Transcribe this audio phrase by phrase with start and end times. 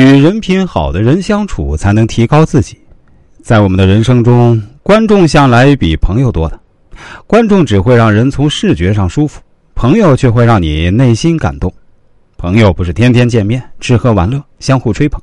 [0.00, 2.78] 与人品好的人相处，才能提高自己。
[3.42, 6.58] 在我们的人生中，观众向来比朋友多的。
[7.26, 9.42] 观众只会让人从视觉上舒服，
[9.74, 11.70] 朋友却会让你内心感动。
[12.38, 15.20] 朋友不是天天见面吃喝玩乐相互吹捧，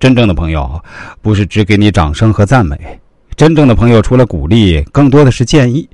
[0.00, 0.82] 真正的朋友
[1.20, 2.78] 不是只给你掌声和赞美，
[3.36, 5.86] 真正的朋友除了鼓励，更多的是建议。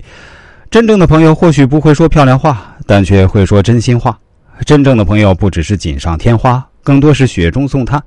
[0.70, 4.16] 真正的朋友或许不会说漂亮话，但却会说真心话。
[4.64, 8.00] 真正的朋友不只是锦上添花，更多是雪中送炭。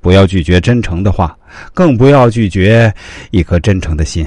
[0.00, 1.36] 不要拒绝真诚的话，
[1.74, 2.92] 更不要拒绝
[3.30, 4.26] 一颗真诚的心。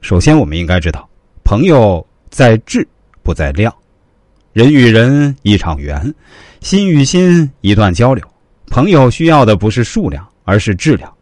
[0.00, 1.08] 首先，我们应该知道。
[1.42, 2.86] 朋友在质
[3.22, 3.74] 不在量，
[4.52, 6.14] 人与人一场缘，
[6.60, 8.24] 心与心一段交流。
[8.66, 11.12] 朋友需要的不是数量，而是质量。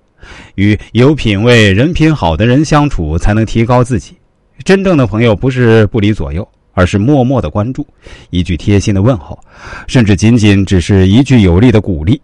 [0.54, 4.16] 与有品位、人品好的人相处，才能提高自己。
[4.64, 7.86] 真正的朋友不是不离左右，而是默默的关注，
[8.30, 9.38] 一句贴心的问候，
[9.88, 12.20] 甚至仅仅只是一句有力的鼓励。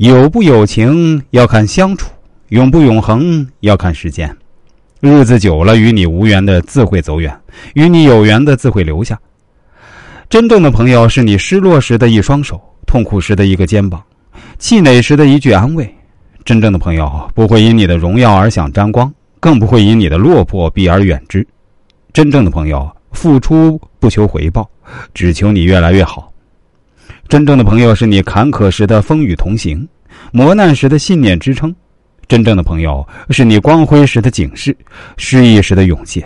[0.00, 2.10] 有不有情要看相处，
[2.48, 4.34] 永不永恒要看时间。
[4.98, 7.38] 日子久了，与你无缘的自会走远，
[7.74, 9.20] 与你有缘的自会留下。
[10.30, 14.02] 真正的朋友是你失落时的一双手，痛苦时的一个肩膀，
[14.58, 15.94] 气馁时的一句安慰。
[16.46, 21.46] 真正的朋友不会因你的荣耀而想沾光，更不会因你的落魄避而远之。
[22.14, 24.66] 真正的朋友付出不求回报，
[25.12, 26.26] 只求你越来越好。
[27.28, 29.88] 真正的朋友是你坎坷时的风雨同行，
[30.32, 31.74] 磨难时的信念支撑。
[32.28, 34.76] 真正的朋友是你光辉时的警示，
[35.16, 36.24] 失意时的勇气。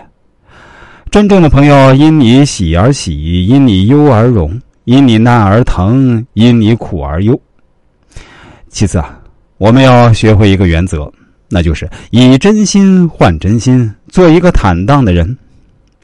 [1.10, 7.40] 真正的朋友因你喜而喜，因你忧而荣，因你难而疼，因你苦而忧。
[8.68, 9.18] 其次啊，
[9.56, 11.10] 我们要学会一个原则，
[11.48, 15.38] 那就是以真心换真心，做一个坦荡的人，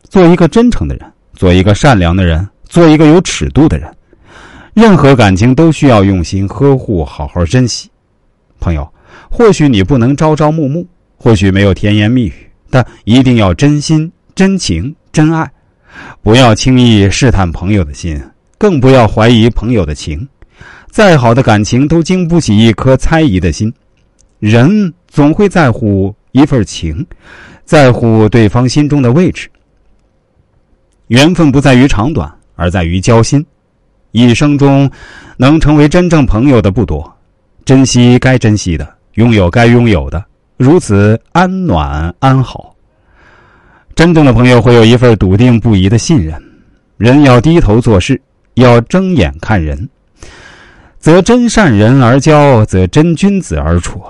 [0.08, 3.92] 做一个真诚的人，做一个善良的人，做一个有尺度的人。
[4.74, 7.90] 任何感情都需要用心呵护，好好珍惜，
[8.58, 8.88] 朋友。
[9.28, 12.32] 或许你不能朝朝暮暮，或许没有甜言蜜语，
[12.70, 15.50] 但一定要真心、真情、真爱。
[16.22, 18.20] 不要轻易试探朋友的心，
[18.58, 20.26] 更不要怀疑朋友的情。
[20.88, 23.72] 再好的感情都经不起一颗猜疑的心。
[24.38, 27.04] 人总会在乎一份情，
[27.64, 29.48] 在乎对方心中的位置。
[31.08, 33.44] 缘分不在于长短，而在于交心。
[34.12, 34.90] 一生中，
[35.36, 37.12] 能成为真正朋友的不多，
[37.64, 38.88] 珍惜该珍惜的。
[39.14, 40.24] 拥有该拥有的，
[40.56, 42.74] 如此安暖安好。
[43.94, 46.40] 真正的朋友会有一份笃定不移的信任。
[46.96, 48.20] 人要低头做事，
[48.54, 49.88] 要睁眼看人，
[50.98, 54.00] 则真善人而交，则真君子而处。